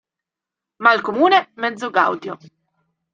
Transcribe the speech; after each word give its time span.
Mal 0.87 1.03
comune, 1.09 1.41
mezzo 1.65 1.91
gaudio. 1.99 2.39